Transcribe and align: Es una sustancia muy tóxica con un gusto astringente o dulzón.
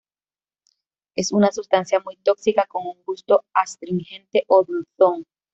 Es 1.15 1.31
una 1.31 1.51
sustancia 1.51 1.99
muy 1.99 2.15
tóxica 2.17 2.65
con 2.65 2.87
un 2.87 3.03
gusto 3.05 3.45
astringente 3.53 4.45
o 4.47 4.63
dulzón. 4.63 5.27